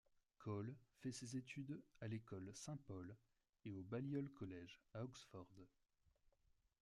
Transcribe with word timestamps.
Cole 0.39 0.73
fait 0.95 1.11
ses 1.11 1.37
études 1.37 1.79
à 1.99 2.07
l'école 2.07 2.49
St-Paul 2.55 3.15
et 3.65 3.71
au 3.71 3.83
Balliol 3.83 4.31
College, 4.31 4.79
à 4.95 5.03
Oxford. 5.03 5.45